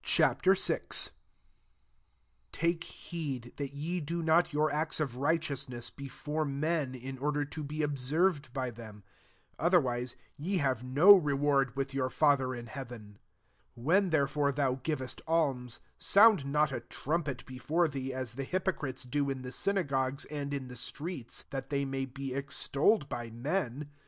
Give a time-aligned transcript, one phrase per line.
[0.03, 0.35] VI.
[0.43, 0.55] 1
[2.51, 7.45] ««Take heed that ye do not your act* of righte ousness before men, in order
[7.45, 9.03] to be observed by them:
[9.59, 13.19] otherwise, ye have no reward with your Father in heaven.
[13.75, 18.43] 2" When therefore thou giv «8t alms, sound not a trumpet before thee, as the
[18.43, 23.07] hypocrites do in the synagogues and in the streets, that they may be ex tolled
[23.07, 23.87] by men.